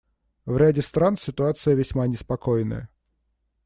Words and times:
В 0.45 0.57
ряде 0.57 0.81
стран 0.81 1.15
ситуация 1.15 1.75
весьма 1.75 2.07
неспокойная. 2.07 2.89